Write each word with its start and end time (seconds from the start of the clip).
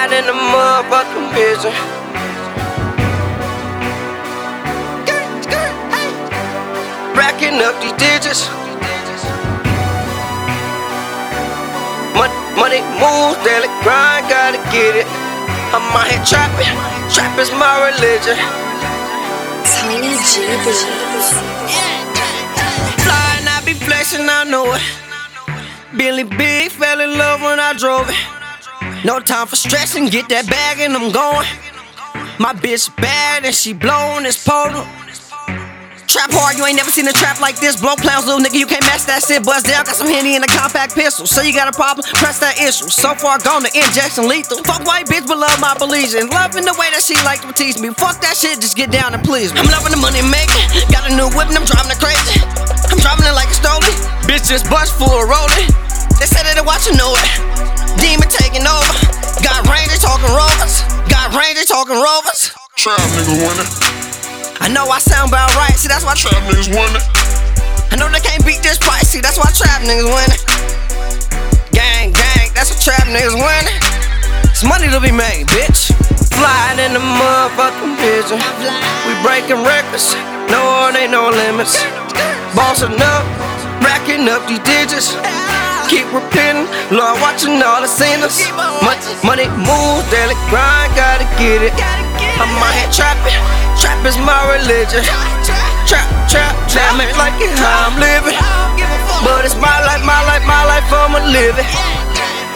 Flying 0.00 0.18
in 0.18 0.26
the 0.26 0.32
motherfucking 0.32 1.28
vision. 1.36 1.72
Racking 7.14 7.60
up 7.60 7.76
these 7.82 7.92
digits. 8.00 8.48
Money, 12.16 12.32
money 12.56 12.80
moves 12.96 13.44
daily, 13.44 13.68
grind, 13.84 14.24
gotta 14.32 14.56
get 14.72 14.96
it. 14.96 15.06
I'm 15.76 15.84
out 15.92 16.08
here 16.08 16.24
trapping, 16.24 16.72
trap 17.12 17.38
is 17.38 17.50
my 17.60 17.92
religion. 17.92 18.38
Tiny 19.68 20.16
G 20.16 20.48
Flying, 23.04 23.46
I 23.52 23.62
be 23.66 23.74
flexing, 23.74 24.26
I 24.30 24.44
know 24.48 24.72
it. 24.72 24.82
Billy 25.94 26.24
Big 26.24 26.70
fell 26.70 27.00
in 27.00 27.18
love 27.18 27.42
when 27.42 27.60
I 27.60 27.74
drove 27.74 28.08
it. 28.08 28.29
No 29.02 29.18
time 29.18 29.46
for 29.46 29.56
stressing, 29.56 30.12
get 30.12 30.28
that 30.28 30.44
bag 30.44 30.76
and 30.84 30.92
I'm 30.92 31.08
going. 31.08 31.48
My 32.36 32.52
bitch 32.52 32.92
bad 33.00 33.48
and 33.48 33.54
she 33.54 33.72
blowin' 33.72 34.28
this 34.28 34.36
photo. 34.36 34.84
Trap 36.04 36.28
hard, 36.36 36.60
you 36.60 36.66
ain't 36.68 36.76
never 36.76 36.92
seen 36.92 37.08
a 37.08 37.14
trap 37.16 37.40
like 37.40 37.56
this. 37.64 37.80
Blow 37.80 37.96
clowns, 37.96 38.28
little 38.28 38.44
nigga, 38.44 38.60
you 38.60 38.68
can't 38.68 38.84
match 38.84 39.08
that 39.08 39.24
shit. 39.24 39.40
Buzz 39.40 39.64
down, 39.64 39.88
got 39.88 39.96
some 39.96 40.10
henny 40.10 40.36
in 40.36 40.44
a 40.44 40.50
compact 40.52 40.92
pistol. 40.92 41.24
So 41.24 41.40
you 41.40 41.56
got 41.56 41.64
a 41.64 41.72
problem, 41.72 42.04
press 42.20 42.36
that 42.44 42.60
issue. 42.60 42.92
So 42.92 43.16
far 43.16 43.40
gone, 43.40 43.64
the 43.64 43.72
injection 43.72 44.28
lethal. 44.28 44.60
Fuck 44.68 44.84
white 44.84 45.08
bitch, 45.08 45.24
but 45.24 45.40
love 45.40 45.56
my 45.64 45.72
religion. 45.80 46.28
Loving 46.28 46.68
the 46.68 46.76
way 46.76 46.92
that 46.92 47.00
she 47.00 47.16
like 47.24 47.40
to 47.40 47.48
tease 47.56 47.80
me. 47.80 47.88
Fuck 47.96 48.20
that 48.20 48.36
shit, 48.36 48.60
just 48.60 48.76
get 48.76 48.92
down 48.92 49.16
and 49.16 49.24
please 49.24 49.54
me. 49.56 49.64
I'm 49.64 49.70
loving 49.72 49.96
the 49.96 50.02
money 50.02 50.20
making. 50.28 50.60
Got 50.92 51.08
a 51.08 51.12
new 51.16 51.30
whip 51.32 51.48
and 51.48 51.56
I'm 51.56 51.64
driving 51.64 51.94
it 51.94 52.00
crazy. 52.02 52.42
I'm 52.90 53.00
driving 53.00 53.24
it 53.24 53.32
like 53.32 53.48
it's 53.48 53.64
stolen. 53.64 53.94
Bitch 54.28 54.44
just 54.44 54.68
bust 54.68 54.92
full 55.00 55.08
of 55.08 55.24
rolling. 55.24 55.72
They 56.20 56.28
said 56.28 56.44
that 56.44 56.52
they 56.52 56.66
watching 56.66 57.00
know 57.00 57.16
it. 57.16 57.70
Demon 58.02 58.26
taking 58.26 58.66
over. 58.66 58.89
Talking 61.80 61.96
rovers. 61.96 62.52
Trap 62.76 63.00
niggas 63.16 63.40
winning. 63.40 63.70
I 64.60 64.68
know 64.68 64.84
I 64.92 65.00
sound 65.00 65.32
about 65.32 65.48
right, 65.56 65.72
see 65.80 65.88
that's 65.88 66.04
why 66.04 66.12
Trap 66.12 66.36
niggas 66.44 66.68
winning. 66.68 67.00
I 67.88 67.96
know 67.96 68.04
they 68.12 68.20
can't 68.20 68.44
beat 68.44 68.60
this 68.60 68.76
price, 68.76 69.08
see 69.08 69.24
that's 69.24 69.40
why 69.40 69.48
trap 69.56 69.80
niggas 69.88 70.04
winning. 70.04 70.40
Gang, 71.72 72.12
gang, 72.12 72.52
that's 72.52 72.68
what 72.68 72.84
trap 72.84 73.08
niggas 73.08 73.32
winning. 73.32 73.76
It's 74.52 74.60
money 74.60 74.92
to 74.92 75.00
be 75.00 75.08
made, 75.08 75.48
bitch. 75.48 75.88
Flying 76.36 76.84
in 76.84 76.92
the 76.92 77.00
motherfucking 77.00 77.96
pigeon. 77.96 78.40
We 79.08 79.16
breaking 79.24 79.64
records, 79.64 80.12
no, 80.52 80.92
it 80.92 81.00
ain't 81.00 81.16
no 81.16 81.32
limits. 81.32 81.80
Bossing 82.52 82.92
up, 82.92 83.24
racking 83.80 84.28
up 84.28 84.44
these 84.44 84.60
digits. 84.68 85.16
Keep 85.90 86.06
repenting, 86.14 86.70
Lord 86.94 87.18
watching 87.18 87.58
all 87.58 87.82
the 87.82 87.90
sinners. 87.90 88.38
Money, 88.86 89.02
money 89.26 89.46
moves 89.58 90.06
daily, 90.14 90.38
grind, 90.46 90.94
gotta 90.94 91.09
get 91.40 91.64
it. 91.64 91.74
I'm 92.36 92.52
out 92.60 92.76
here 92.76 92.92
trapping, 92.92 93.40
trap 93.80 94.04
is 94.04 94.16
my 94.20 94.36
religion. 94.52 95.00
Trap, 95.88 96.28
trap, 96.28 96.52
trap. 96.68 97.00
it 97.00 97.16
like 97.16 97.36
it 97.40 97.56
how 97.56 97.88
I'm 97.88 97.96
living. 97.96 98.36
But 99.24 99.44
it's 99.48 99.56
my 99.56 99.80
life, 99.88 100.04
my 100.04 100.20
life, 100.28 100.44
my 100.44 100.64
life, 100.68 100.84
I'ma 100.92 101.24
live 101.32 101.56
it. 101.56 101.99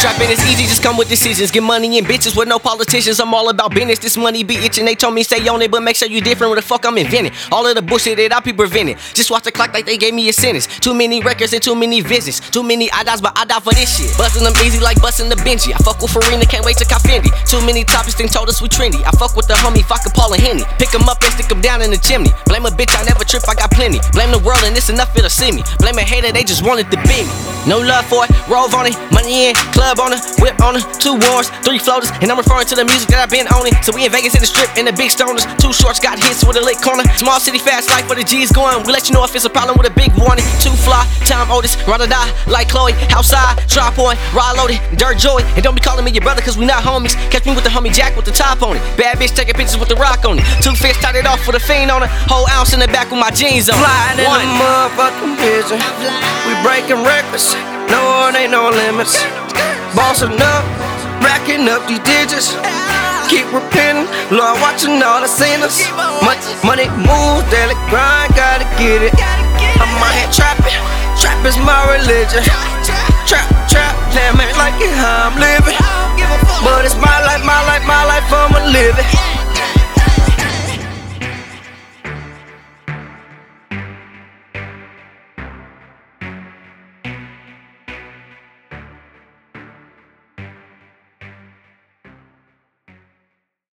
Trapping 0.00 0.30
is 0.30 0.40
easy, 0.48 0.64
just 0.64 0.82
come 0.82 0.96
with 0.96 1.10
decisions. 1.10 1.50
Get 1.50 1.62
money 1.62 1.98
and 1.98 2.06
bitches 2.06 2.34
with 2.34 2.48
no 2.48 2.58
politicians. 2.58 3.20
I'm 3.20 3.34
all 3.34 3.50
about 3.50 3.74
business. 3.74 3.98
This 3.98 4.16
money 4.16 4.42
be 4.42 4.56
itching. 4.56 4.86
They 4.86 4.94
told 4.94 5.12
me 5.12 5.22
stay 5.22 5.46
on 5.46 5.60
it, 5.60 5.70
but 5.70 5.82
make 5.82 5.94
sure 5.94 6.08
you 6.08 6.22
different. 6.22 6.48
What 6.48 6.56
the 6.56 6.62
fuck 6.64 6.86
I'm 6.86 6.96
inventing? 6.96 7.34
All 7.52 7.66
of 7.66 7.74
the 7.74 7.82
bullshit 7.82 8.16
that 8.16 8.32
I 8.32 8.40
be 8.40 8.54
preventing. 8.54 8.96
Just 9.12 9.30
watch 9.30 9.44
the 9.44 9.52
clock 9.52 9.74
like 9.74 9.84
they 9.84 9.98
gave 9.98 10.14
me 10.14 10.26
a 10.30 10.32
sentence. 10.32 10.66
Too 10.80 10.94
many 10.94 11.20
records 11.20 11.52
and 11.52 11.62
too 11.62 11.74
many 11.74 12.00
visits. 12.00 12.40
Too 12.40 12.62
many 12.62 12.90
I 12.92 13.04
dies, 13.04 13.20
but 13.20 13.36
I 13.36 13.44
die 13.44 13.60
for 13.60 13.74
this 13.74 13.92
shit. 13.92 14.16
Busting 14.16 14.42
them 14.42 14.54
easy 14.64 14.80
like 14.80 14.96
busting 15.02 15.28
the 15.28 15.36
Benji. 15.36 15.76
I 15.76 15.78
fuck 15.84 16.00
with 16.00 16.12
Farina, 16.12 16.46
can't 16.46 16.64
wait 16.64 16.78
to 16.78 16.86
cop 16.86 17.02
Fendi. 17.02 17.28
Too 17.44 17.60
many 17.66 17.84
topics, 17.84 18.14
then 18.14 18.28
told 18.28 18.48
us 18.48 18.62
we 18.62 18.68
trendy. 18.68 19.04
I 19.04 19.12
fuck 19.20 19.36
with 19.36 19.48
the 19.48 19.54
homie, 19.60 19.84
fuck 19.84 20.00
a 20.06 20.10
Paul 20.16 20.32
and 20.32 20.40
Henny. 20.40 20.64
Pick 20.78 20.94
up 20.94 21.04
and 21.04 21.32
stick 21.36 21.52
down 21.60 21.82
in 21.82 21.90
the 21.90 21.98
chimney. 21.98 22.30
Blame 22.46 22.64
a 22.64 22.70
bitch, 22.70 22.96
I 22.96 23.04
never 23.04 23.22
trip, 23.22 23.44
I 23.46 23.54
got 23.54 23.70
plenty. 23.70 24.00
Blame 24.16 24.32
the 24.32 24.40
world 24.40 24.64
and 24.64 24.74
it's 24.74 24.88
enough 24.88 25.12
for 25.12 25.20
to 25.20 25.28
see 25.28 25.52
me. 25.52 25.60
Blame 25.78 25.98
a 25.98 26.02
hater, 26.08 26.32
they 26.32 26.42
just 26.42 26.64
wanted 26.64 26.90
to 26.90 26.96
be 27.04 27.20
me. 27.20 27.59
No 27.68 27.78
love 27.78 28.06
for 28.06 28.24
it, 28.24 28.30
rove 28.48 28.74
on 28.74 28.86
it, 28.88 28.96
money 29.12 29.48
in, 29.48 29.54
club 29.76 30.00
on 30.00 30.12
it, 30.12 30.20
whip 30.40 30.56
on 30.64 30.76
it, 30.76 30.84
two 30.96 31.20
wars, 31.28 31.52
three 31.60 31.78
floaters, 31.78 32.10
and 32.20 32.32
I'm 32.32 32.38
referring 32.40 32.66
to 32.72 32.76
the 32.76 32.84
music 32.84 33.12
that 33.12 33.20
I've 33.20 33.30
been 33.30 33.46
owning. 33.52 33.76
So 33.84 33.92
we 33.92 34.08
in 34.08 34.12
Vegas 34.12 34.34
in 34.34 34.40
the 34.40 34.48
strip 34.48 34.72
in 34.80 34.88
the 34.88 34.96
big 34.96 35.12
stoners, 35.12 35.44
two 35.60 35.72
shorts 35.72 36.00
got 36.00 36.16
hits 36.18 36.40
with 36.44 36.56
a 36.56 36.64
lit 36.64 36.80
corner. 36.80 37.04
Small 37.20 37.38
city 37.38 37.60
fast 37.60 37.92
life 37.92 38.08
where 38.08 38.16
the 38.16 38.24
G's 38.24 38.50
going. 38.50 38.80
We 38.86 38.92
let 38.92 39.08
you 39.08 39.14
know 39.14 39.24
if 39.24 39.36
it's 39.36 39.44
a 39.44 39.52
problem 39.52 39.76
with 39.76 39.86
a 39.86 39.94
big 39.94 40.10
warning. 40.16 40.44
Two 40.64 40.72
fly, 40.72 41.04
time 41.28 41.52
Otis, 41.52 41.76
run 41.84 42.00
or 42.00 42.08
die, 42.08 42.32
like 42.48 42.72
Chloe, 42.72 42.96
outside, 43.12 43.60
drop 43.68 43.98
on, 44.00 44.16
ride 44.32 44.56
loaded, 44.56 44.80
dirt 44.96 45.20
joy. 45.20 45.44
And 45.54 45.62
don't 45.62 45.76
be 45.76 45.84
calling 45.84 46.04
me 46.04 46.10
your 46.10 46.24
brother 46.24 46.40
cause 46.40 46.56
we 46.56 46.64
not 46.64 46.82
homies. 46.82 47.12
Catch 47.28 47.44
me 47.44 47.54
with 47.54 47.64
the 47.64 47.70
homie 47.70 47.92
Jack 47.92 48.16
with 48.16 48.24
the 48.24 48.32
top 48.32 48.62
on 48.62 48.76
it. 48.76 48.82
Bad 48.96 49.18
bitch 49.20 49.36
taking 49.36 49.54
pictures 49.54 49.76
with 49.76 49.88
the 49.92 50.00
rock 50.00 50.24
on 50.24 50.40
it. 50.40 50.44
Two 50.64 50.72
fish 50.72 50.96
tied 51.04 51.16
it 51.16 51.26
off 51.28 51.44
with 51.46 51.56
a 51.56 51.62
fiend 51.62 51.90
on 51.90 52.02
it. 52.02 52.10
Whole 52.24 52.48
ounce 52.56 52.72
in 52.72 52.80
the 52.80 52.88
back 52.88 53.10
with 53.12 53.20
my 53.20 53.30
jeans 53.30 53.68
on. 53.68 53.76
Flying 53.76 54.18
in 54.18 54.26
One. 54.26 54.40
the 54.40 54.48
motherfucking 54.58 55.34
pigeon. 55.38 55.78
We 56.48 56.56
breaking 56.90 57.06
records, 57.06 57.54
no, 57.86 58.28
it 58.28 58.34
ain't 58.34 58.50
no 58.50 58.70
limits. 58.70 59.22
Bossing 59.94 60.34
up, 60.34 60.64
racking 61.22 61.68
up 61.68 61.86
these 61.86 62.02
digits. 62.02 62.50
Keep 63.30 63.46
repenting, 63.54 64.10
Lord 64.34 64.58
watching 64.58 64.98
all 65.02 65.22
the 65.22 65.30
sinners. 65.30 65.78
Money, 66.22 66.42
money 66.66 66.88
moves 66.98 67.46
daily, 67.50 67.78
grind, 67.90 68.34
gotta 68.34 68.66
get 68.74 69.02
it. 69.06 69.14
I'm 69.78 70.02
out 70.02 70.14
here 70.18 70.30
trapping, 70.34 70.74
trap 71.14 71.38
is 71.46 71.56
my 71.62 71.78
religion. 71.94 72.42
Trap, 73.26 73.46
trap, 73.70 73.94
damn 74.10 74.40
it 74.42 74.50
like 74.58 74.74
it 74.82 74.90
how 74.90 75.30
I'm 75.30 75.38
living. 75.38 75.78
But 76.64 76.84
it's 76.84 76.96
my 76.96 77.18
life, 77.22 77.44
my 77.46 77.62
life, 77.70 77.86
my 77.86 78.00